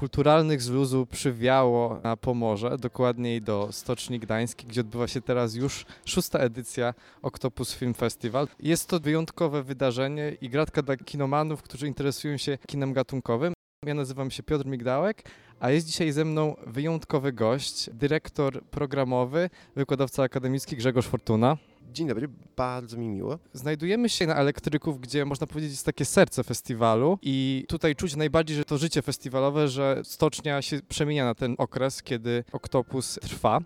kulturalnych 0.00 0.62
z 0.62 0.68
luzu 0.68 1.06
przywiało 1.06 2.00
na 2.04 2.16
Pomorze, 2.16 2.78
dokładniej 2.78 3.42
do 3.42 3.68
Stoczni 3.72 4.18
Gdańskiej, 4.18 4.68
gdzie 4.68 4.80
odbywa 4.80 5.08
się 5.08 5.20
teraz 5.20 5.54
już 5.54 5.86
szósta 6.04 6.38
edycja 6.38 6.94
Octopus 7.22 7.74
Film 7.74 7.94
Festival. 7.94 8.48
Jest 8.60 8.88
to 8.88 9.00
wyjątkowe 9.00 9.62
wydarzenie 9.62 10.36
i 10.40 10.48
gratka 10.48 10.82
dla 10.82 10.96
kinomanów, 10.96 11.62
którzy 11.62 11.86
interesują 11.86 12.36
się 12.36 12.58
kinem 12.66 12.92
gatunkowym. 12.92 13.52
Ja 13.86 13.94
nazywam 13.94 14.30
się 14.30 14.42
Piotr 14.42 14.66
Migdałek, 14.66 15.22
a 15.60 15.70
jest 15.70 15.86
dzisiaj 15.86 16.12
ze 16.12 16.24
mną 16.24 16.56
wyjątkowy 16.66 17.32
gość, 17.32 17.90
dyrektor 17.92 18.64
programowy, 18.64 19.50
wykładowca 19.76 20.22
akademicki 20.22 20.76
Grzegorz 20.76 21.06
Fortuna. 21.06 21.56
Dzień 21.92 22.08
dobry, 22.08 22.28
bardzo 22.56 22.96
mi 22.96 23.08
miło. 23.08 23.38
Znajdujemy 23.52 24.08
się 24.08 24.26
na 24.26 24.34
Elektryków, 24.34 25.00
gdzie 25.00 25.24
można 25.24 25.46
powiedzieć 25.46 25.70
jest 25.70 25.86
takie 25.86 26.04
serce 26.04 26.44
festiwalu 26.44 27.18
i 27.22 27.64
tutaj 27.68 27.96
czuć 27.96 28.16
najbardziej, 28.16 28.56
że 28.56 28.64
to 28.64 28.78
życie 28.78 29.02
festiwalowe, 29.02 29.68
że 29.68 30.00
stocznia 30.04 30.62
się 30.62 30.80
przemienia 30.88 31.24
na 31.24 31.34
ten 31.34 31.54
okres, 31.58 32.02
kiedy 32.02 32.44
Oktopus 32.52 33.18
trwa. 33.22 33.60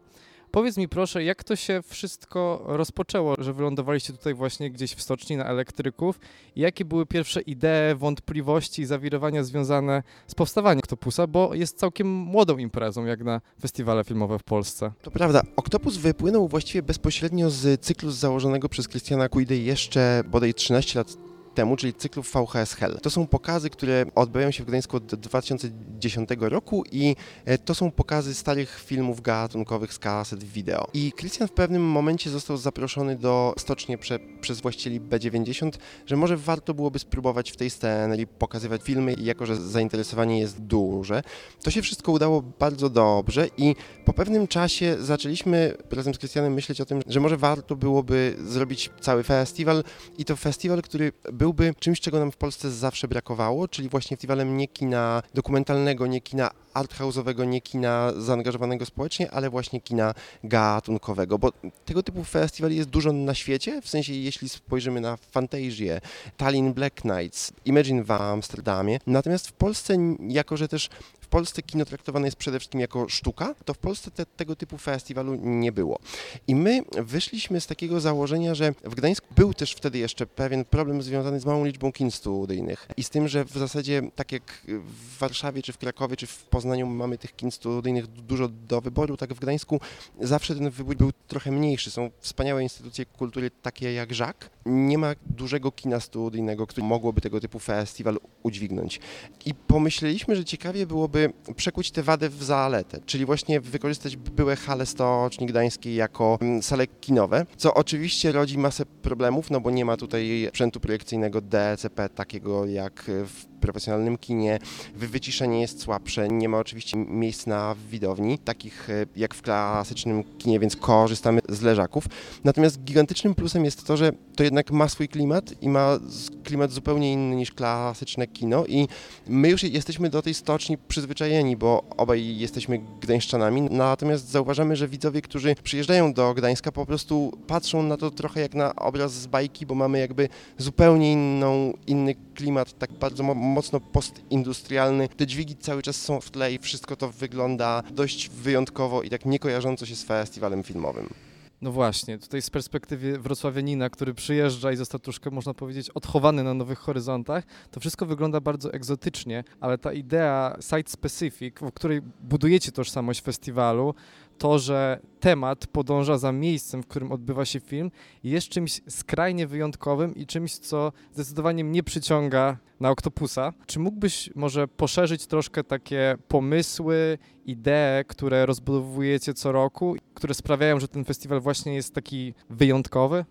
Powiedz 0.54 0.76
mi 0.76 0.88
proszę, 0.88 1.24
jak 1.24 1.44
to 1.44 1.56
się 1.56 1.82
wszystko 1.82 2.62
rozpoczęło, 2.66 3.34
że 3.38 3.52
wylądowaliście 3.52 4.12
tutaj 4.12 4.34
właśnie 4.34 4.70
gdzieś 4.70 4.94
w 4.94 5.02
stoczni 5.02 5.36
na 5.36 5.44
elektryków? 5.44 6.20
Jakie 6.56 6.84
były 6.84 7.06
pierwsze 7.06 7.40
idee, 7.40 7.94
wątpliwości 7.96 8.82
i 8.82 8.86
zawirowania 8.86 9.44
związane 9.44 10.02
z 10.26 10.34
powstawaniem 10.34 10.78
Octopusa, 10.78 11.26
bo 11.26 11.54
jest 11.54 11.78
całkiem 11.78 12.08
młodą 12.08 12.56
imprezą 12.56 13.04
jak 13.04 13.24
na 13.24 13.40
festiwale 13.60 14.04
filmowe 14.04 14.38
w 14.38 14.42
Polsce. 14.42 14.92
To 15.02 15.10
prawda, 15.10 15.42
Oktopus 15.56 15.96
wypłynął 15.96 16.48
właściwie 16.48 16.82
bezpośrednio 16.82 17.50
z 17.50 17.80
cyklu 17.80 18.10
założonego 18.10 18.68
przez 18.68 18.88
Christiana 18.88 19.28
Kuidę 19.28 19.56
jeszcze 19.56 20.22
bodaj 20.26 20.54
13 20.54 20.98
lat 20.98 21.33
temu, 21.54 21.76
czyli 21.76 21.94
cyklu 21.94 22.22
VHS 22.22 22.74
Hell. 22.74 22.98
To 23.02 23.10
są 23.10 23.26
pokazy, 23.26 23.70
które 23.70 24.06
odbywają 24.14 24.50
się 24.50 24.64
w 24.64 24.66
Gdańsku 24.66 24.96
od 24.96 25.14
2010 25.14 26.28
roku 26.40 26.84
i 26.92 27.16
e, 27.44 27.58
to 27.58 27.74
są 27.74 27.90
pokazy 27.90 28.34
starych 28.34 28.82
filmów 28.86 29.20
gatunkowych 29.20 29.92
z 29.92 29.98
kaset 29.98 30.44
wideo. 30.44 30.88
I 30.94 31.12
Christian 31.18 31.48
w 31.48 31.52
pewnym 31.52 31.82
momencie 31.82 32.30
został 32.30 32.56
zaproszony 32.56 33.16
do 33.16 33.54
stoczni 33.58 33.98
prze, 33.98 34.18
przez 34.40 34.60
właścicieli 34.60 35.00
B90, 35.00 35.70
że 36.06 36.16
może 36.16 36.36
warto 36.36 36.74
byłoby 36.74 36.98
spróbować 36.98 37.50
w 37.50 37.56
tej 37.56 37.70
scenerii 37.70 38.26
pokazywać 38.26 38.82
filmy, 38.82 39.14
jako 39.18 39.46
że 39.46 39.56
zainteresowanie 39.56 40.40
jest 40.40 40.60
duże. 40.60 41.22
To 41.62 41.70
się 41.70 41.82
wszystko 41.82 42.12
udało 42.12 42.42
bardzo 42.42 42.90
dobrze 42.90 43.48
i 43.56 43.76
po 44.04 44.12
pewnym 44.12 44.48
czasie 44.48 44.96
zaczęliśmy 45.00 45.74
razem 45.90 46.14
z 46.14 46.18
Christianem 46.18 46.52
myśleć 46.52 46.80
o 46.80 46.84
tym, 46.84 47.00
że 47.06 47.20
może 47.20 47.36
warto 47.36 47.76
byłoby 47.76 48.36
zrobić 48.46 48.90
cały 49.00 49.22
festiwal 49.22 49.84
i 50.18 50.24
to 50.24 50.36
festiwal, 50.36 50.82
który 50.82 51.12
był 51.32 51.43
byłby 51.44 51.74
czymś, 51.78 52.00
czego 52.00 52.18
nam 52.18 52.32
w 52.32 52.36
Polsce 52.36 52.70
zawsze 52.70 53.08
brakowało, 53.08 53.68
czyli 53.68 53.88
właśnie 53.88 54.16
festiwalem 54.16 54.56
nie 54.56 54.68
kina 54.68 55.22
dokumentalnego, 55.34 56.06
nie 56.06 56.20
kina 56.20 56.50
arthouse'owego, 56.74 57.46
nie 57.46 57.60
kina 57.60 58.12
zaangażowanego 58.16 58.86
społecznie, 58.86 59.30
ale 59.30 59.50
właśnie 59.50 59.80
kina 59.80 60.14
gatunkowego, 60.44 61.38
bo 61.38 61.52
tego 61.84 62.02
typu 62.02 62.24
festiwali 62.24 62.76
jest 62.76 62.88
dużo 62.88 63.12
na 63.12 63.34
świecie, 63.34 63.82
w 63.82 63.88
sensie 63.88 64.12
jeśli 64.12 64.48
spojrzymy 64.48 65.00
na 65.00 65.16
Fantasię, 65.16 66.00
Tallinn 66.36 66.72
Black 66.72 67.04
Nights, 67.04 67.52
Imagine 67.64 68.04
w 68.04 68.10
Amsterdamie, 68.10 68.98
natomiast 69.06 69.48
w 69.48 69.52
Polsce, 69.52 69.96
jako 70.28 70.56
że 70.56 70.68
też 70.68 70.88
w 71.24 71.28
Polsce 71.28 71.62
kino 71.62 71.84
traktowane 71.84 72.26
jest 72.26 72.36
przede 72.36 72.58
wszystkim 72.58 72.80
jako 72.80 73.08
sztuka, 73.08 73.54
to 73.64 73.74
w 73.74 73.78
Polsce 73.78 74.10
te, 74.10 74.26
tego 74.26 74.56
typu 74.56 74.78
festiwalu 74.78 75.34
nie 75.34 75.72
było. 75.72 75.98
I 76.46 76.54
my 76.54 76.82
wyszliśmy 76.92 77.60
z 77.60 77.66
takiego 77.66 78.00
założenia, 78.00 78.54
że 78.54 78.74
w 78.84 78.94
Gdańsku 78.94 79.26
był 79.36 79.54
też 79.54 79.72
wtedy 79.72 79.98
jeszcze 79.98 80.26
pewien 80.26 80.64
problem 80.64 81.02
związany 81.02 81.40
z 81.40 81.46
małą 81.46 81.64
liczbą 81.64 81.92
kin 81.92 82.10
studyjnych 82.10 82.88
i 82.96 83.04
z 83.04 83.10
tym, 83.10 83.28
że 83.28 83.44
w 83.44 83.52
zasadzie 83.52 84.02
tak 84.16 84.32
jak 84.32 84.42
w 84.68 85.18
Warszawie, 85.18 85.62
czy 85.62 85.72
w 85.72 85.78
Krakowie, 85.78 86.16
czy 86.16 86.26
w 86.26 86.44
Poznaniu 86.64 86.86
mamy 86.86 87.18
tych 87.18 87.36
kin 87.36 87.50
studyjnych 87.50 88.06
dużo 88.06 88.48
do 88.48 88.80
wyboru, 88.80 89.16
tak 89.16 89.34
w 89.34 89.40
Gdańsku 89.40 89.80
zawsze 90.20 90.54
ten 90.54 90.70
wybór 90.70 90.96
był 90.96 91.10
trochę 91.28 91.50
mniejszy. 91.50 91.90
Są 91.90 92.10
wspaniałe 92.20 92.62
instytucje 92.62 93.06
kultury 93.06 93.50
takie 93.62 93.92
jak 93.92 94.14
Żak. 94.14 94.50
Nie 94.66 94.98
ma 94.98 95.14
dużego 95.26 95.72
kina 95.72 96.00
studyjnego, 96.00 96.66
które 96.66 96.86
mogłoby 96.86 97.20
tego 97.20 97.40
typu 97.40 97.58
festiwal 97.58 98.18
udźwignąć. 98.42 99.00
I 99.46 99.54
pomyśleliśmy, 99.54 100.36
że 100.36 100.44
ciekawie 100.44 100.86
byłoby 100.86 101.32
przekuć 101.56 101.90
tę 101.90 102.02
wadę 102.02 102.28
w 102.28 102.44
zaletę, 102.44 103.00
czyli 103.06 103.26
właśnie 103.26 103.60
wykorzystać 103.60 104.16
byłe 104.16 104.56
hale 104.56 104.86
Stoczni 104.86 105.46
Gdańskiej 105.46 105.94
jako 105.94 106.38
sale 106.62 106.86
kinowe, 106.86 107.46
co 107.56 107.74
oczywiście 107.74 108.32
rodzi 108.32 108.58
masę 108.58 108.86
problemów, 108.86 109.50
no 109.50 109.60
bo 109.60 109.70
nie 109.70 109.84
ma 109.84 109.96
tutaj 109.96 110.46
sprzętu 110.48 110.80
projekcyjnego 110.80 111.40
DCP 111.40 112.08
takiego 112.08 112.66
jak 112.66 113.04
w 113.06 113.53
profesjonalnym 113.64 114.18
kinie, 114.18 114.58
wyciszenie 114.94 115.60
jest 115.60 115.80
słabsze, 115.80 116.28
nie 116.28 116.48
ma 116.48 116.58
oczywiście 116.58 116.96
miejsc 116.96 117.46
na 117.46 117.76
widowni, 117.90 118.38
takich 118.38 118.90
e, 118.90 119.06
jak 119.16 119.34
w 119.34 119.42
klasycznym 119.42 120.24
kinie, 120.38 120.60
więc 120.60 120.76
korzystamy 120.76 121.40
z 121.48 121.62
leżaków. 121.62 122.04
Natomiast 122.44 122.84
gigantycznym 122.84 123.34
plusem 123.34 123.64
jest 123.64 123.86
to, 123.86 123.96
że 123.96 124.12
to 124.36 124.44
jednak 124.44 124.70
ma 124.70 124.88
swój 124.88 125.08
klimat 125.08 125.62
i 125.62 125.68
ma 125.68 125.98
klimat 126.44 126.70
zupełnie 126.70 127.12
inny 127.12 127.36
niż 127.36 127.52
klasyczne 127.52 128.26
kino 128.26 128.66
i 128.66 128.88
my 129.26 129.48
już 129.48 129.62
jesteśmy 129.62 130.10
do 130.10 130.22
tej 130.22 130.34
stoczni 130.34 130.78
przyzwyczajeni, 130.78 131.56
bo 131.56 131.82
obaj 131.96 132.36
jesteśmy 132.36 132.80
gdańszczanami, 133.00 133.62
natomiast 133.62 134.30
zauważamy, 134.30 134.76
że 134.76 134.88
widzowie, 134.88 135.22
którzy 135.22 135.54
przyjeżdżają 135.62 136.12
do 136.12 136.34
Gdańska 136.34 136.72
po 136.72 136.86
prostu 136.86 137.32
patrzą 137.46 137.82
na 137.82 137.96
to 137.96 138.10
trochę 138.10 138.40
jak 138.40 138.54
na 138.54 138.76
obraz 138.76 139.12
z 139.12 139.26
bajki, 139.26 139.66
bo 139.66 139.74
mamy 139.74 139.98
jakby 139.98 140.28
zupełnie 140.58 141.12
inną, 141.12 141.72
inny 141.86 142.14
klimat, 142.34 142.78
tak 142.78 142.92
bardzo 142.92 143.22
mocno 143.34 143.80
postindustrialny. 143.80 145.08
Te 145.08 145.26
dźwigi 145.26 145.56
cały 145.56 145.82
czas 145.82 145.96
są 145.96 146.20
w 146.20 146.30
tle 146.30 146.52
i 146.52 146.58
wszystko 146.58 146.96
to 146.96 147.10
wygląda 147.10 147.82
dość 147.90 148.28
wyjątkowo 148.28 149.02
i 149.02 149.10
tak 149.10 149.24
nie 149.24 149.38
kojarząco 149.38 149.86
się 149.86 149.96
z 149.96 150.04
festiwalem 150.04 150.62
filmowym. 150.62 151.33
No 151.62 151.72
właśnie, 151.72 152.18
tutaj 152.18 152.42
z 152.42 152.50
perspektywy 152.50 153.18
wrocławianina, 153.18 153.90
który 153.90 154.14
przyjeżdża 154.14 154.72
i 154.72 154.76
został 154.76 155.00
troszkę, 155.00 155.30
można 155.30 155.54
powiedzieć, 155.54 155.90
odchowany 155.90 156.42
na 156.42 156.54
nowych 156.54 156.78
horyzontach, 156.78 157.44
to 157.70 157.80
wszystko 157.80 158.06
wygląda 158.06 158.40
bardzo 158.40 158.72
egzotycznie, 158.72 159.44
ale 159.60 159.78
ta 159.78 159.92
idea 159.92 160.56
site 160.60 160.90
specific, 160.90 161.56
w 161.60 161.72
której 161.72 162.02
budujecie 162.20 162.72
tożsamość 162.72 163.20
festiwalu, 163.22 163.94
to, 164.38 164.58
że 164.58 165.00
temat 165.20 165.66
podąża 165.66 166.18
za 166.18 166.32
miejscem, 166.32 166.82
w 166.82 166.86
którym 166.86 167.12
odbywa 167.12 167.44
się 167.44 167.60
film, 167.60 167.90
jest 168.24 168.48
czymś 168.48 168.80
skrajnie 168.88 169.46
wyjątkowym 169.46 170.14
i 170.14 170.26
czymś, 170.26 170.58
co 170.58 170.92
zdecydowanie 171.12 171.64
mnie 171.64 171.82
przyciąga 171.82 172.58
na 172.80 172.90
Oktopusa. 172.90 173.52
Czy 173.66 173.78
mógłbyś 173.78 174.30
może 174.34 174.68
poszerzyć 174.68 175.26
troszkę 175.26 175.64
takie 175.64 176.16
pomysły, 176.28 177.18
idee, 177.44 178.04
które 178.08 178.46
rozbudowujecie 178.46 179.34
co 179.34 179.52
roku, 179.52 179.96
które 180.14 180.34
sprawiają, 180.34 180.80
że 180.80 180.88
ten 180.88 181.04
festiwal 181.04 181.40
właśnie 181.40 181.74
jest 181.74 181.94
taki 181.94 182.34
wyjątkowy? 182.50 183.24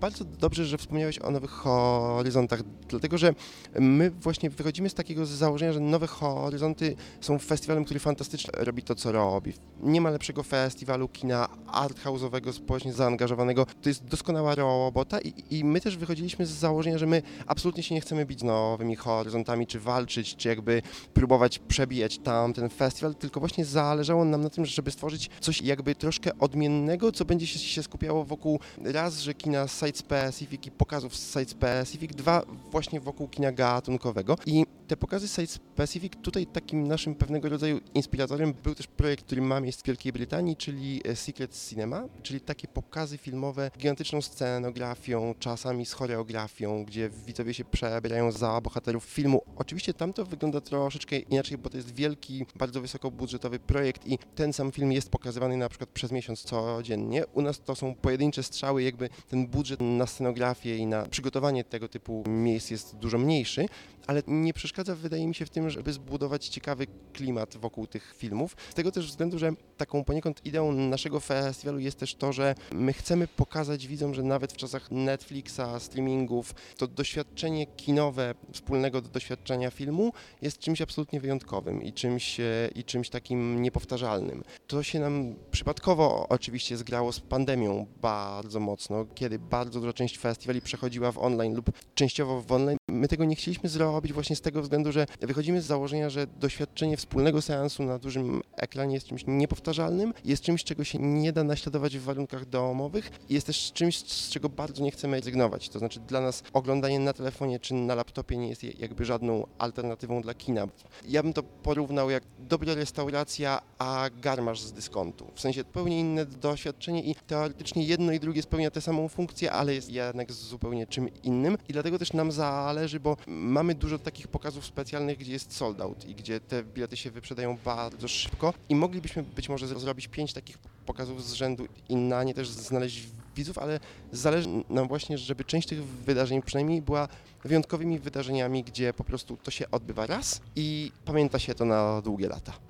Bardzo 0.00 0.24
dobrze, 0.24 0.64
że 0.64 0.78
wspomniałeś 0.78 1.18
o 1.18 1.30
Nowych 1.30 1.50
Horyzontach, 1.50 2.62
dlatego 2.88 3.18
że 3.18 3.34
my 3.80 4.10
właśnie 4.10 4.50
wychodzimy 4.50 4.88
z 4.88 4.94
takiego 4.94 5.26
założenia, 5.26 5.72
że 5.72 5.80
Nowe 5.80 6.06
Horyzonty 6.06 6.96
są 7.20 7.38
festiwalem, 7.38 7.84
który 7.84 8.00
fantastycznie 8.00 8.50
robi 8.54 8.82
to, 8.82 8.94
co 8.94 9.12
robi. 9.12 9.52
Nie 9.82 10.00
ma 10.00 10.10
lepszego 10.10 10.42
festiwalu 10.42 11.08
kina 11.08 11.48
arthouse'owego, 11.66 12.52
społecznie 12.52 12.92
zaangażowanego. 12.92 13.66
To 13.82 13.88
jest 13.88 14.04
doskonała 14.04 14.54
robota 14.54 15.20
i, 15.20 15.32
i 15.50 15.64
my 15.64 15.80
też 15.80 15.96
wychodziliśmy 15.96 16.46
z 16.46 16.50
założenia, 16.50 16.98
że 16.98 17.06
my 17.06 17.22
absolutnie 17.46 17.82
się 17.82 17.94
nie 17.94 18.00
chcemy 18.00 18.26
bić 18.26 18.42
Nowymi 18.42 18.96
Horyzontami, 18.96 19.66
czy 19.66 19.80
walczyć, 19.80 20.36
czy 20.36 20.48
jakby 20.48 20.82
próbować 21.14 21.58
przebijać 21.58 22.18
tam 22.18 22.52
ten 22.52 22.68
festiwal, 22.68 23.14
tylko 23.14 23.40
właśnie 23.40 23.64
zależało 23.64 24.24
nam 24.24 24.42
na 24.42 24.50
tym, 24.50 24.66
żeby 24.66 24.90
stworzyć 24.90 25.30
coś 25.40 25.62
jakby 25.62 25.94
troszkę 25.94 26.38
odmiennego, 26.38 27.12
co 27.12 27.24
będzie 27.24 27.46
się 27.46 27.82
skupiało 27.82 28.24
wokół 28.24 28.60
raz, 28.84 29.20
że 29.20 29.34
kina 29.34 29.68
Site 29.88 29.98
Specific 29.98 30.66
i 30.66 30.70
pokazów 30.70 31.16
z 31.16 31.32
Site 31.32 31.50
Specific, 31.50 32.14
dwa 32.14 32.42
właśnie 32.70 33.00
wokół 33.00 33.28
kina 33.28 33.52
gatunkowego. 33.52 34.36
I 34.46 34.64
te 34.88 34.96
pokazy 34.96 35.28
Site 35.28 35.46
Specific, 35.46 36.12
tutaj 36.22 36.46
takim 36.46 36.88
naszym 36.88 37.14
pewnego 37.14 37.48
rodzaju 37.48 37.80
inspiratorem 37.94 38.54
był 38.62 38.74
też 38.74 38.86
projekt, 38.86 39.24
który 39.24 39.42
ma 39.42 39.60
miejsce 39.60 39.82
w 39.82 39.86
Wielkiej 39.86 40.12
Brytanii, 40.12 40.56
czyli 40.56 41.00
e, 41.04 41.16
Secret 41.16 41.68
Cinema, 41.68 42.04
czyli 42.22 42.40
takie 42.40 42.68
pokazy 42.68 43.18
filmowe 43.18 43.70
gigantyczną 43.78 44.22
scenografią, 44.22 45.34
czasami 45.38 45.86
z 45.86 45.92
choreografią, 45.92 46.84
gdzie 46.84 47.10
widzowie 47.26 47.54
się 47.54 47.64
przebierają 47.64 48.32
za 48.32 48.60
bohaterów 48.60 49.04
filmu. 49.04 49.42
Oczywiście 49.56 49.94
tam 49.94 50.12
to 50.12 50.24
wygląda 50.24 50.60
troszeczkę 50.60 51.18
inaczej, 51.18 51.58
bo 51.58 51.70
to 51.70 51.76
jest 51.76 51.94
wielki, 51.94 52.46
bardzo 52.56 52.80
wysokobudżetowy 52.80 53.58
projekt 53.58 54.06
i 54.06 54.18
ten 54.34 54.52
sam 54.52 54.72
film 54.72 54.92
jest 54.92 55.10
pokazywany 55.10 55.56
na 55.56 55.68
przykład 55.68 55.90
przez 55.90 56.12
miesiąc 56.12 56.42
codziennie. 56.42 57.26
U 57.26 57.42
nas 57.42 57.60
to 57.60 57.74
są 57.74 57.94
pojedyncze 57.94 58.42
strzały, 58.42 58.82
jakby 58.82 59.08
ten 59.28 59.46
budżet 59.46 59.77
na 59.80 60.06
scenografię 60.06 60.76
i 60.76 60.86
na 60.86 61.06
przygotowanie 61.06 61.64
tego 61.64 61.88
typu 61.88 62.24
miejsc 62.26 62.70
jest 62.70 62.96
dużo 62.96 63.18
mniejszy, 63.18 63.66
ale 64.08 64.22
nie 64.26 64.52
przeszkadza, 64.52 64.94
wydaje 64.94 65.26
mi 65.26 65.34
się, 65.34 65.46
w 65.46 65.50
tym, 65.50 65.70
żeby 65.70 65.92
zbudować 65.92 66.48
ciekawy 66.48 66.86
klimat 67.12 67.56
wokół 67.56 67.86
tych 67.86 68.14
filmów. 68.16 68.56
Z 68.70 68.74
tego 68.74 68.92
też 68.92 69.06
względu, 69.06 69.38
że 69.38 69.52
taką 69.76 70.04
poniekąd 70.04 70.46
ideą 70.46 70.72
naszego 70.72 71.20
festiwalu 71.20 71.78
jest 71.78 71.98
też 71.98 72.14
to, 72.14 72.32
że 72.32 72.54
my 72.72 72.92
chcemy 72.92 73.28
pokazać 73.28 73.86
widzom, 73.86 74.14
że 74.14 74.22
nawet 74.22 74.52
w 74.52 74.56
czasach 74.56 74.90
Netflixa, 74.90 75.60
streamingów, 75.78 76.54
to 76.76 76.86
doświadczenie 76.86 77.66
kinowe 77.66 78.34
wspólnego 78.52 79.00
do 79.00 79.08
doświadczenia 79.08 79.70
filmu 79.70 80.12
jest 80.42 80.58
czymś 80.58 80.80
absolutnie 80.80 81.20
wyjątkowym 81.20 81.82
i 81.82 81.92
czymś, 81.92 82.40
e, 82.40 82.44
i 82.74 82.84
czymś 82.84 83.10
takim 83.10 83.62
niepowtarzalnym. 83.62 84.44
To 84.66 84.82
się 84.82 85.00
nam 85.00 85.34
przypadkowo 85.50 86.26
oczywiście 86.28 86.76
zgrało 86.76 87.12
z 87.12 87.20
pandemią 87.20 87.86
bardzo 88.00 88.60
mocno, 88.60 89.06
kiedy 89.14 89.38
bardzo 89.38 89.80
duża 89.80 89.92
część 89.92 90.18
festiwali 90.18 90.60
przechodziła 90.60 91.12
w 91.12 91.18
online 91.18 91.54
lub 91.54 91.70
częściowo 91.94 92.42
w 92.42 92.52
online. 92.52 92.77
My 92.88 93.08
tego 93.08 93.24
nie 93.24 93.36
chcieliśmy 93.36 93.68
zrobić 93.68 94.12
właśnie 94.12 94.36
z 94.36 94.40
tego 94.40 94.62
względu, 94.62 94.92
że 94.92 95.06
wychodzimy 95.20 95.62
z 95.62 95.66
założenia, 95.66 96.10
że 96.10 96.26
doświadczenie 96.26 96.96
wspólnego 96.96 97.42
seansu 97.42 97.82
na 97.82 97.98
dużym 97.98 98.42
ekranie 98.56 98.94
jest 98.94 99.06
czymś 99.06 99.24
niepowtarzalnym, 99.26 100.14
jest 100.24 100.42
czymś, 100.42 100.64
czego 100.64 100.84
się 100.84 100.98
nie 100.98 101.32
da 101.32 101.44
naśladować 101.44 101.98
w 101.98 102.02
warunkach 102.02 102.46
domowych 102.46 103.10
jest 103.30 103.46
też 103.46 103.72
czymś, 103.72 103.98
z 103.98 104.30
czego 104.30 104.48
bardzo 104.48 104.82
nie 104.82 104.90
chcemy 104.90 105.16
rezygnować. 105.16 105.68
To 105.68 105.78
znaczy 105.78 106.00
dla 106.00 106.20
nas 106.20 106.42
oglądanie 106.52 106.98
na 106.98 107.12
telefonie 107.12 107.60
czy 107.60 107.74
na 107.74 107.94
laptopie 107.94 108.36
nie 108.36 108.48
jest 108.48 108.64
jakby 108.64 109.04
żadną 109.04 109.46
alternatywą 109.58 110.22
dla 110.22 110.34
kina. 110.34 110.68
Ja 111.08 111.22
bym 111.22 111.32
to 111.32 111.42
porównał 111.42 112.10
jak 112.10 112.22
dobra 112.38 112.74
restauracja, 112.74 113.60
a 113.78 114.10
garmasz 114.22 114.60
z 114.60 114.72
dyskontu. 114.72 115.30
W 115.34 115.40
sensie 115.40 115.60
zupełnie 115.60 116.00
inne 116.00 116.26
doświadczenie 116.26 117.04
i 117.04 117.14
teoretycznie 117.14 117.84
jedno 117.84 118.12
i 118.12 118.20
drugie 118.20 118.42
spełnia 118.42 118.70
tę 118.70 118.80
samą 118.80 119.08
funkcję, 119.08 119.52
ale 119.52 119.74
jest 119.74 119.90
jednak 119.90 120.32
zupełnie 120.32 120.86
czym 120.86 121.08
innym 121.22 121.58
i 121.68 121.72
dlatego 121.72 121.98
też 121.98 122.12
nam 122.12 122.32
zależy, 122.32 122.77
bo 123.00 123.16
mamy 123.26 123.74
dużo 123.74 123.98
takich 123.98 124.28
pokazów 124.28 124.66
specjalnych, 124.66 125.18
gdzie 125.18 125.32
jest 125.32 125.56
sold 125.56 125.80
out 125.80 126.04
i 126.04 126.14
gdzie 126.14 126.40
te 126.40 126.62
bilety 126.62 126.96
się 126.96 127.10
wyprzedają 127.10 127.58
bardzo 127.64 128.08
szybko 128.08 128.54
i 128.68 128.74
moglibyśmy 128.74 129.22
być 129.22 129.48
może 129.48 129.66
zrobić 129.66 130.08
pięć 130.08 130.32
takich 130.32 130.58
pokazów 130.86 131.24
z 131.24 131.32
rzędu 131.32 131.66
i 131.88 131.96
na 131.96 132.24
nie 132.24 132.34
też 132.34 132.48
znaleźć 132.48 133.06
widzów, 133.36 133.58
ale 133.58 133.80
zależy 134.12 134.48
nam 134.70 134.88
właśnie, 134.88 135.18
żeby 135.18 135.44
część 135.44 135.68
tych 135.68 135.84
wydarzeń 135.84 136.42
przynajmniej 136.42 136.82
była 136.82 137.08
wyjątkowymi 137.44 137.98
wydarzeniami, 137.98 138.64
gdzie 138.64 138.92
po 138.92 139.04
prostu 139.04 139.36
to 139.36 139.50
się 139.50 139.70
odbywa 139.70 140.06
raz 140.06 140.40
i 140.56 140.92
pamięta 141.04 141.38
się 141.38 141.54
to 141.54 141.64
na 141.64 142.02
długie 142.02 142.28
lata. 142.28 142.67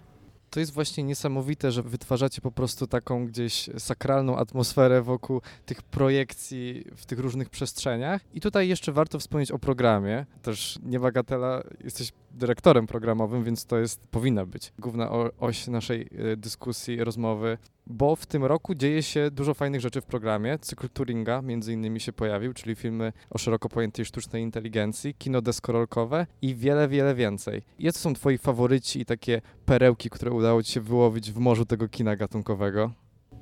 To 0.50 0.60
jest 0.60 0.72
właśnie 0.72 1.04
niesamowite, 1.04 1.72
że 1.72 1.82
wytwarzacie 1.82 2.40
po 2.40 2.52
prostu 2.52 2.86
taką 2.86 3.26
gdzieś 3.26 3.70
sakralną 3.78 4.36
atmosferę 4.36 5.02
wokół 5.02 5.40
tych 5.66 5.82
projekcji 5.82 6.84
w 6.96 7.06
tych 7.06 7.18
różnych 7.18 7.50
przestrzeniach. 7.50 8.22
I 8.34 8.40
tutaj 8.40 8.68
jeszcze 8.68 8.92
warto 8.92 9.18
wspomnieć 9.18 9.50
o 9.50 9.58
programie. 9.58 10.26
Też 10.42 10.78
nie 10.82 11.00
bagatela, 11.00 11.62
jesteś 11.84 12.12
dyrektorem 12.30 12.86
programowym, 12.86 13.44
więc 13.44 13.64
to 13.64 13.78
jest, 13.78 14.00
powinna 14.10 14.46
być 14.46 14.72
główna 14.78 15.10
oś 15.40 15.66
naszej 15.66 16.08
e, 16.32 16.36
dyskusji, 16.36 17.04
rozmowy, 17.04 17.58
bo 17.86 18.16
w 18.16 18.26
tym 18.26 18.44
roku 18.44 18.74
dzieje 18.74 19.02
się 19.02 19.30
dużo 19.30 19.54
fajnych 19.54 19.80
rzeczy 19.80 20.00
w 20.00 20.04
programie. 20.04 20.58
Cykl 20.58 20.88
Turinga 20.88 21.42
między 21.42 21.72
innymi 21.72 22.00
się 22.00 22.12
pojawił, 22.12 22.54
czyli 22.54 22.74
filmy 22.74 23.12
o 23.30 23.38
szeroko 23.38 23.68
pojętej 23.68 24.04
sztucznej 24.04 24.42
inteligencji, 24.42 25.14
kino 25.14 25.42
deskorolkowe 25.42 26.26
i 26.42 26.54
wiele, 26.54 26.88
wiele 26.88 27.14
więcej. 27.14 27.62
Jacy 27.78 27.98
są 27.98 28.14
twoi 28.14 28.38
faworyci 28.38 29.00
i 29.00 29.04
takie 29.04 29.40
perełki, 29.66 30.10
które 30.10 30.30
udało 30.30 30.62
ci 30.62 30.72
się 30.72 30.80
wyłowić 30.80 31.32
w 31.32 31.38
morzu 31.38 31.64
tego 31.64 31.88
kina 31.88 32.16
gatunkowego? 32.16 32.92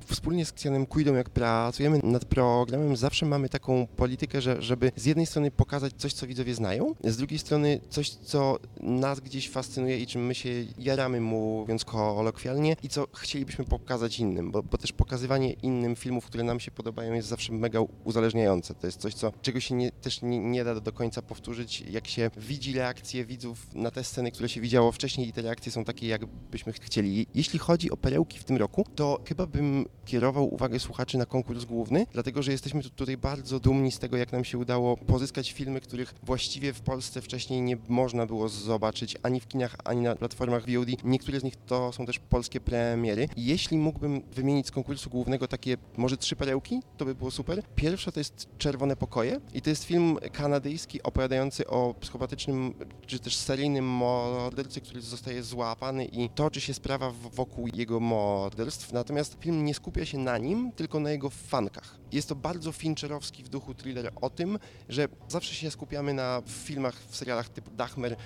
Wspólnie 0.06 0.44
z 0.44 0.53
Ksianem 0.53 0.87
Kujdą, 0.87 1.14
jak 1.14 1.31
pracujemy 1.31 2.00
nad 2.03 2.25
programem, 2.25 2.97
zawsze 2.97 3.26
mamy 3.26 3.49
taką 3.49 3.87
politykę, 3.87 4.41
że, 4.41 4.62
żeby 4.62 4.93
z 4.97 5.05
jednej 5.05 5.26
strony 5.26 5.50
pokazać 5.50 5.93
coś, 5.97 6.12
co 6.12 6.26
widzowie 6.26 6.55
znają, 6.55 6.94
z 7.05 7.17
drugiej 7.17 7.38
strony 7.38 7.81
coś, 7.91 8.11
co 8.11 8.58
nas 8.81 9.20
gdzieś 9.20 9.50
fascynuje 9.50 9.99
i 9.99 10.06
czym 10.06 10.26
my 10.26 10.35
się 10.35 10.49
jaramy, 10.79 11.20
mówiąc 11.20 11.85
kolokwialnie, 11.85 12.76
i 12.82 12.88
co 12.88 13.06
chcielibyśmy 13.17 13.64
pokazać 13.64 14.19
innym, 14.19 14.50
bo, 14.50 14.62
bo 14.62 14.79
też 14.79 14.93
pokazywanie 14.93 15.53
innym 15.53 15.97
filmów, 15.97 16.26
które 16.26 16.44
nam 16.44 16.61
się 16.61 16.70
podobają, 16.70 17.12
jest 17.12 17.29
zawsze 17.29 17.52
mega 17.52 17.81
uzależniające. 18.05 18.75
To 18.75 18.87
jest 18.87 19.00
coś, 19.00 19.14
co, 19.14 19.32
czego 19.43 19.61
się 19.61 19.75
nie, 19.75 19.93
też 19.93 20.23
nie, 20.23 20.38
nie 20.38 20.64
da 20.64 20.81
do 20.81 20.93
końca 20.93 21.23
powtórzyć, 21.23 21.81
jak 21.81 22.09
się 22.09 22.31
widzi 22.37 22.73
reakcje 22.73 23.25
widzów 23.25 23.75
na 23.75 23.91
te 23.91 24.05
sceny, 24.05 24.32
które 24.32 24.49
się 24.49 24.61
widziało 24.61 24.93
wcześniej 24.93 25.29
i 25.29 25.32
te 25.32 25.43
reakcje 25.43 25.73
są 25.73 25.85
takie, 25.85 26.06
jakbyśmy 26.06 26.73
chcieli. 26.73 27.26
Jeśli 27.35 27.59
chodzi 27.59 27.91
o 27.91 27.97
perełki 27.97 28.38
w 28.38 28.44
tym 28.44 28.56
roku, 28.56 28.85
to 28.94 29.20
chyba 29.29 29.47
bym 29.47 29.87
kierował 30.06 30.55
uwagę 30.55 30.81
słuchaczy 30.81 31.19
na 31.19 31.26
konkurs 31.26 31.64
główny, 31.64 32.06
dlatego 32.12 32.43
że 32.43 32.53
jesteśmy 32.53 32.82
tutaj 32.82 33.17
bardzo 33.17 33.61
dumni 33.61 33.93
z 33.93 33.99
tego, 33.99 34.17
jak 34.17 34.32
nam 34.32 34.44
się 34.44 34.58
udało 34.58 34.97
pozyskać 34.97 35.53
filmy, 35.53 35.81
których 35.81 36.14
właściwie 36.23 36.73
w 36.73 36.81
Polsce 36.81 37.23
wcześniej 37.23 37.62
nie 37.62 37.76
można 37.88 38.26
było 38.26 38.49
zobaczyć 38.49 39.17
ani 39.23 39.41
w 39.41 39.49
kinach, 39.49 39.76
ani 39.85 40.00
na 40.00 40.17
platformach 40.17 40.62
VOD. 40.62 41.05
Niektóre 41.05 41.41
z 41.41 41.44
nich 41.44 41.56
to 41.67 41.93
są 41.93 42.06
też 42.06 42.19
polskie 42.19 42.61
premiery. 42.61 43.29
Jeśli 43.37 43.79
mógłbym 43.79 44.23
wymienić 44.32 44.67
z 44.67 44.70
konkursu 44.70 45.11
głównego 45.11 45.49
takie 45.49 45.76
może 45.97 46.17
trzy 46.17 46.37
perełki, 46.37 46.82
to 46.97 47.05
by 47.05 47.14
było 47.14 47.31
super. 47.31 47.62
Pierwsza 47.75 48.12
to 48.12 48.20
jest 48.20 48.49
Czerwone 48.59 48.97
Pokoje 48.97 49.41
i 49.55 49.62
to 49.62 49.70
jest 49.70 49.85
film 49.85 50.19
kanadyjski 50.32 51.02
opowiadający 51.02 51.67
o 51.67 51.94
psychopatycznym 52.00 52.75
czy 53.06 53.19
też 53.19 53.37
seryjnym 53.37 53.85
mordercy, 53.85 54.81
który 54.81 55.00
zostaje 55.00 55.43
złapany 55.43 56.05
i 56.05 56.29
toczy 56.29 56.61
się 56.61 56.75
sprawa 56.75 57.11
wokół 57.32 57.69
jego 57.75 58.00
morderstw. 58.00 58.93
Natomiast 58.93 59.37
film 59.41 59.64
nie 59.64 59.75
skupia 59.75 59.95
się 60.04 60.19
na 60.19 60.38
nim, 60.38 60.72
tylko 60.72 61.00
na 61.00 61.10
jego 61.10 61.31
fankach. 61.31 61.98
Jest 62.12 62.28
to 62.28 62.34
bardzo 62.34 62.72
fincherowski 62.72 63.43
w 63.44 63.48
duchu 63.48 63.75
thriller 63.75 64.12
o 64.20 64.31
tym, 64.31 64.58
że 64.88 65.08
zawsze 65.28 65.54
się 65.54 65.70
skupiamy 65.70 66.14
na 66.14 66.43
w 66.46 66.50
filmach, 66.50 66.94
w 67.08 67.16
serialach 67.16 67.48
typu 67.48 67.70
Dachmer, 67.70 68.16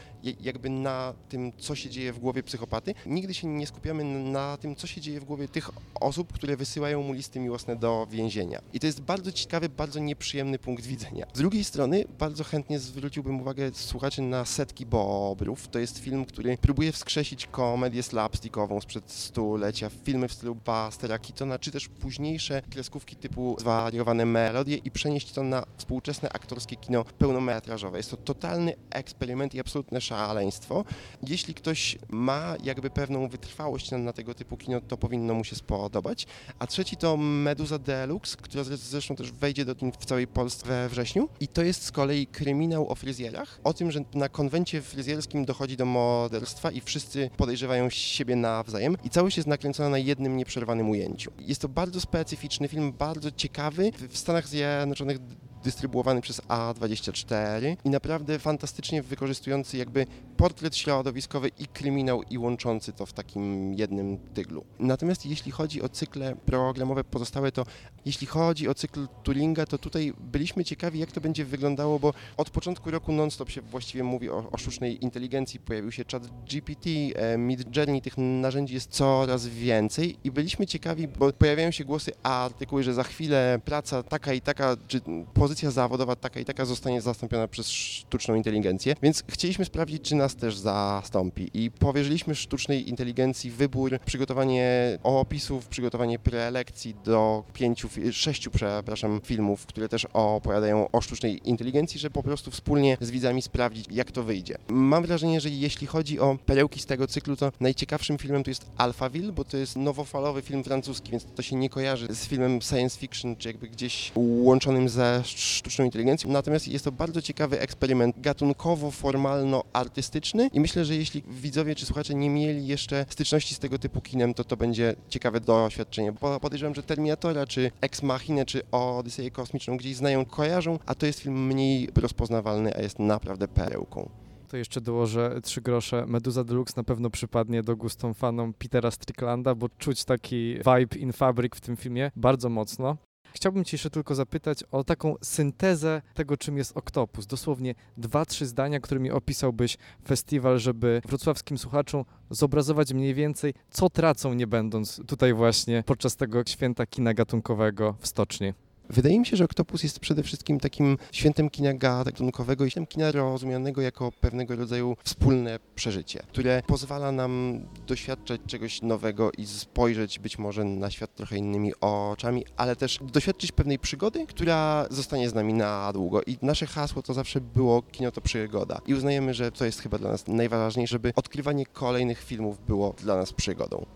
jakby 0.41 0.71
na 0.71 1.15
tym, 1.29 1.53
co 1.59 1.75
się 1.75 1.91
dzieje 1.91 2.13
w 2.13 2.19
głowie 2.19 2.43
psychopaty. 2.43 2.95
Nigdy 3.07 3.35
się 3.35 3.49
nie 3.49 3.67
skupiamy 3.67 4.05
na 4.05 4.57
tym, 4.57 4.77
co 4.77 4.87
się 4.87 5.01
dzieje 5.01 5.21
w 5.21 5.25
głowie 5.25 5.49
tych 5.49 5.71
osób, 6.01 6.33
które 6.33 6.57
wysyłają 6.57 7.03
mu 7.03 7.13
listy 7.13 7.41
miłosne 7.41 7.77
do 7.77 8.07
więzienia. 8.11 8.63
I 8.73 8.81
to 8.81 8.87
jest 8.87 9.01
bardzo 9.01 9.33
ciekawy, 9.33 9.69
bardzo 9.69 10.01
nieprzyjemny 10.01 10.59
punkt 10.59 10.85
widzenia. 10.85 11.27
Z 11.35 11.39
drugiej 11.39 11.65
strony 11.65 12.05
bardzo 12.19 12.45
chętnie 12.45 12.79
zwróciłbym 12.79 13.41
uwagę 13.41 13.71
słuchaczy 13.75 14.23
na 14.23 14.45
Setki 14.45 14.87
Bobrów. 14.87 15.69
To 15.69 15.79
jest 15.79 15.99
film, 15.99 16.25
który 16.25 16.59
próbuje 16.59 16.93
wskrzesić 16.93 17.47
komedię 17.47 18.03
slapstickową 18.03 18.81
sprzed 18.81 19.11
stulecia, 19.11 19.91
filmy 20.05 20.29
w 20.29 20.33
stylu 20.33 20.55
Bustera 20.55 21.19
Keatona, 21.19 21.59
czy 21.61 21.71
też 21.71 21.89
późniejsze 21.89 22.63
kreskówki 22.71 23.17
typu 23.17 23.57
zwariowane 23.59 24.27
melodie 24.27 24.77
i 24.77 24.91
przenieść 24.91 25.33
to 25.33 25.43
na 25.43 25.67
współczesne 25.77 26.33
aktorskie 26.33 26.77
kino 26.77 27.05
pełnometrażowe. 27.05 27.97
Jest 27.97 28.11
to 28.11 28.17
totalny 28.17 28.75
eksperyment 28.91 29.55
i 29.55 29.61
absolutne 29.61 30.01
szaleństwo. 30.01 30.85
Jeśli 31.29 31.55
ktoś 31.55 31.99
ma 32.09 32.57
jakby 32.63 32.91
pewną 32.91 33.29
wytrwałość 33.29 33.91
na, 33.91 33.99
na 33.99 34.13
tego 34.13 34.35
typu 34.35 34.57
kino, 34.57 34.81
to 34.81 34.97
powinno 34.97 35.35
mu 35.35 35.45
się 35.45 35.57
spodobać. 35.57 36.27
A 36.59 36.67
trzeci 36.67 36.97
to 36.97 37.17
Medusa 37.17 37.79
Deluxe, 37.79 38.37
która 38.37 38.65
zresztą 38.65 39.17
też 39.17 39.33
wejdzie 39.33 39.65
do 39.65 39.75
kin 39.75 39.93
w 39.93 40.05
całej 40.05 40.27
Polsce 40.27 40.67
we 40.67 40.89
wrześniu. 40.89 41.29
I 41.41 41.49
to 41.49 41.63
jest 41.63 41.85
z 41.85 41.93
kolei 41.93 42.27
kryminał 42.27 42.91
o 42.91 42.95
fryzjerach, 42.95 43.61
o 43.65 43.75
tym, 43.75 43.91
że 43.91 44.01
na 44.15 44.29
konwencie 44.29 44.83
fryzjerskim 44.83 45.45
dochodzi 45.45 45.77
do 45.77 45.85
morderstwa 45.85 46.71
i 46.71 46.81
wszyscy 46.81 47.31
podejrzewają 47.37 47.91
siebie 47.91 48.37
nawzajem 48.37 48.97
i 49.05 49.11
całość 49.11 49.37
jest 49.37 49.49
nakręcona 49.49 49.89
na 49.89 49.99
jednym 49.99 50.37
nieprzerwanym 50.37 50.91
ujęciu. 50.91 51.33
Jest 51.51 51.61
to 51.61 51.69
bardzo 51.69 52.01
specyficzny 52.01 52.69
film, 52.69 52.93
bardzo 52.93 53.31
ciekawy. 53.31 53.93
W 54.09 54.19
Stanach 54.19 54.49
Zjednoczonych 54.49 55.19
dystrybuowany 55.65 56.21
przez 56.21 56.41
A24 56.41 57.77
i 57.85 57.91
naprawdę 57.91 58.39
fantastycznie 58.39 59.03
wykorzystujący 59.03 59.77
jakby 59.77 60.07
portret 60.37 60.77
środowiskowy 60.77 61.51
i 61.59 61.67
kryminał 61.67 62.23
i 62.23 62.39
łączący 62.39 62.93
to 62.93 63.07
w 63.07 63.13
takim 63.13 63.75
jednym 63.75 64.19
tyglu. 64.35 64.65
Natomiast 64.79 65.27
jeśli 65.27 65.53
chodzi 65.53 65.83
o 65.83 65.89
cykle 65.89 66.37
programowe 66.47 67.05
pozostałe, 67.05 67.53
to 67.53 67.67
jeśli 68.05 68.27
chodzi 68.27 68.69
o 68.69 68.75
cykl 68.75 69.07
Turinga, 69.23 69.67
to 69.67 69.79
tutaj 69.79 70.13
byliśmy 70.21 70.65
ciekawi, 70.65 70.99
jak 70.99 71.13
to 71.13 71.21
będzie 71.21 71.45
wyglądało, 71.45 71.99
bo 71.99 72.15
od 72.37 72.51
początku 72.51 72.91
roku 72.91 73.13
non-stop 73.13 73.51
się 73.51 73.61
właściwie 73.61 74.05
mówi 74.05 74.31
o, 74.31 74.51
o 74.53 74.59
sztucznej 74.59 75.05
inteligencji, 75.05 75.61
pojawił 75.61 75.93
się 75.93 76.05
chat 76.13 76.27
GPT, 76.27 76.91
e, 77.15 77.39
Mid 77.39 77.77
Journey, 77.77 78.03
tych 78.03 78.19
narzędzi 78.19 78.75
jest 78.75 78.91
coraz 78.91 79.47
więcej 79.47 80.17
i 80.25 80.31
byliśmy 80.31 80.67
ciekawi, 80.67 81.09
bo 81.09 81.33
pojawiają 81.33 81.71
się 81.71 81.85
głosy, 81.85 82.13
a 82.23 82.45
artykuły, 82.45 82.83
że 82.83 82.95
za 82.95 83.03
chwilę 83.03 83.61
praca 83.65 84.03
taka 84.03 84.33
i 84.33 84.41
taka, 84.41 84.77
czy 84.89 85.01
pozycja 85.35 85.50
pozycja 85.51 85.71
zawodowa 85.71 86.17
taka 86.17 86.41
i 86.41 86.45
taka 86.45 86.65
zostanie 86.65 87.01
zastąpiona 87.01 87.49
przez 87.49 87.69
sztuczną 87.69 88.35
inteligencję, 88.35 88.95
więc 89.03 89.25
chcieliśmy 89.29 89.65
sprawdzić, 89.65 90.03
czy 90.03 90.15
nas 90.15 90.37
też 90.37 90.57
zastąpi 90.57 91.51
i 91.55 91.71
powierzyliśmy 91.71 92.35
sztucznej 92.35 92.89
inteligencji 92.89 93.51
wybór, 93.51 93.99
przygotowanie 94.07 94.99
opisów, 95.03 95.67
przygotowanie 95.67 96.19
prelekcji 96.19 96.95
do 97.05 97.45
pięciu, 97.53 97.89
sześciu, 98.13 98.51
przepraszam, 98.51 99.21
filmów, 99.25 99.67
które 99.67 99.89
też 99.89 100.05
opowiadają 100.13 100.91
o 100.91 101.01
sztucznej 101.01 101.49
inteligencji, 101.49 102.01
żeby 102.01 102.13
po 102.13 102.23
prostu 102.23 102.51
wspólnie 102.51 102.97
z 103.01 103.11
widzami 103.11 103.43
sprawdzić, 103.43 103.87
jak 103.91 104.13
to 104.13 104.23
wyjdzie. 104.23 104.59
Mam 104.69 105.07
wrażenie, 105.07 105.41
że 105.41 105.49
jeśli 105.49 105.87
chodzi 105.87 106.21
o 106.21 106.39
perełki 106.47 106.81
z 106.81 106.87
tego 106.87 107.07
cyklu, 107.07 107.37
to 107.37 107.53
najciekawszym 107.61 108.19
filmem 108.19 108.45
to 108.45 108.51
jest 108.51 108.67
Alphaville, 108.77 109.33
bo 109.33 109.45
to 109.45 109.57
jest 109.57 109.77
nowofalowy 109.77 110.43
film 110.43 110.65
francuski, 110.65 111.11
więc 111.11 111.27
to 111.35 111.43
się 111.43 111.57
nie 111.57 111.69
kojarzy 111.69 112.07
z 112.15 112.27
filmem 112.27 112.63
science 112.63 112.99
fiction, 112.99 113.37
czy 113.37 113.49
jakby 113.49 113.69
gdzieś 113.69 114.13
łączonym 114.17 114.89
ze 114.89 115.23
sztuczną 115.43 115.85
inteligencją. 115.85 116.31
Natomiast 116.31 116.69
jest 116.69 116.85
to 116.85 116.93
bardzo 116.93 117.23
ciekawy 117.23 117.61
eksperyment 117.61 118.17
gatunkowo-formalno-artystyczny 118.19 120.49
i 120.53 120.61
myślę, 120.61 120.85
że 120.85 120.97
jeśli 120.97 121.23
widzowie 121.29 121.75
czy 121.75 121.87
słuchacze 121.87 122.15
nie 122.15 122.31
mieli 122.31 122.67
jeszcze 122.67 123.07
styczności 123.09 123.55
z 123.55 123.59
tego 123.59 123.79
typu 123.79 124.01
kinem, 124.01 124.35
to 124.35 124.45
to 124.45 124.57
będzie 124.57 124.95
ciekawe 125.09 125.41
doświadczenie. 125.41 126.13
Bo 126.13 126.41
podejrzewam, 126.41 126.75
że 126.75 126.83
Terminatora, 126.83 127.47
czy 127.47 127.71
Ex 127.81 128.03
Machina, 128.03 128.45
czy 128.45 128.63
Odyseję 128.71 129.31
Kosmiczną 129.31 129.77
gdzieś 129.77 129.97
znają, 129.97 130.25
kojarzą, 130.25 130.79
a 130.87 130.95
to 130.95 131.07
jest 131.07 131.21
film 131.21 131.47
mniej 131.47 131.89
rozpoznawalny, 131.97 132.77
a 132.77 132.81
jest 132.81 132.99
naprawdę 132.99 133.49
perełką. 133.49 134.11
To 134.49 134.57
jeszcze 134.57 134.81
dołożę 134.81 135.41
trzy 135.43 135.61
grosze. 135.61 136.07
Meduza 136.07 136.45
Deluxe 136.45 136.75
na 136.77 136.85
pewno 136.85 137.11
przypadnie 137.11 137.63
do 137.63 137.77
gustom 137.77 138.15
fanom 138.15 138.53
Petera 138.53 138.91
Stricklanda, 138.91 139.55
bo 139.55 139.69
czuć 139.69 140.05
taki 140.05 140.55
vibe 140.55 140.97
in 140.97 141.13
fabric 141.13 141.57
w 141.57 141.61
tym 141.61 141.77
filmie 141.77 142.11
bardzo 142.17 142.49
mocno. 142.49 142.97
Chciałbym 143.33 143.65
Cię 143.65 143.75
jeszcze 143.75 143.91
tylko 143.91 144.15
zapytać 144.15 144.65
o 144.71 144.85
taką 144.85 145.15
syntezę 145.23 146.03
tego, 146.15 146.37
czym 146.37 146.57
jest 146.57 146.77
Oktopus. 146.77 147.27
Dosłownie 147.27 147.75
dwa, 147.97 148.25
trzy 148.25 148.47
zdania, 148.47 148.81
którymi 148.81 149.11
opisałbyś 149.11 149.79
festiwal, 150.07 150.59
żeby 150.59 151.03
wrocławskim 151.09 151.59
słuchaczom 151.59 152.05
zobrazować 152.31 152.93
mniej 152.93 153.15
więcej, 153.15 153.55
co 153.71 153.91
tracą 153.91 154.35
nie 154.35 154.47
będąc 154.47 155.01
tutaj 155.07 155.35
właśnie 155.35 155.83
podczas 155.87 156.17
tego 156.17 156.43
święta 156.47 156.87
kina 156.87 157.15
gatunkowego 157.15 157.95
w 158.01 158.07
Stoczni. 158.07 158.53
Wydaje 158.91 159.21
mi 159.21 159.27
się, 159.27 159.37
że 159.37 159.45
Oktopus 159.45 159.83
jest 159.83 160.01
przede 160.01 160.23
wszystkim 160.23 160.61
takim 160.61 160.99
świętem 161.13 161.51
kina 161.51 161.75
gatunkowego 161.75 162.65
i 162.65 162.71
świętem 162.71 162.87
kina 162.87 163.13
rozumianego 163.13 163.81
jako 163.81 164.13
pewnego 164.13 164.57
rodzaju 164.57 164.97
wspólne 165.05 165.59
przeżycie, 165.75 166.23
które 166.29 166.63
pozwala 166.67 167.13
nam 167.13 167.61
doświadczać 167.87 168.41
czegoś 168.47 168.83
nowego 168.83 169.31
i 169.39 169.47
spojrzeć 169.47 170.19
być 170.19 170.39
może 170.39 170.65
na 170.65 170.91
świat 170.91 171.15
trochę 171.15 171.37
innymi 171.37 171.73
oczami, 171.81 172.45
ale 172.57 172.77
też 172.77 172.99
doświadczyć 173.13 173.53
pewnej 173.53 173.79
przygody, 173.79 174.27
która 174.27 174.87
zostanie 174.91 175.31
z 175.31 175.35
nami 175.35 175.55
na 175.55 175.93
długo. 175.93 176.23
I 176.23 176.39
nasze 176.43 176.67
hasło 176.67 177.03
to 177.03 177.15
zawsze 177.15 177.41
było 177.41 177.83
kino 177.83 178.11
to 178.11 178.21
przygoda. 178.21 178.81
I 178.87 178.95
uznajemy, 178.95 179.35
że 179.35 179.53
to 179.53 179.65
jest 179.65 179.81
chyba 179.81 179.99
dla 179.99 180.11
nas 180.11 180.29
najważniejsze, 180.29 180.93
żeby 180.93 181.13
odkrywanie 181.17 181.67
kolejnych 181.67 182.23
filmów 182.23 182.67
było 182.67 182.95
dla 182.99 183.17
nas 183.17 183.33
przygodą. 183.33 183.87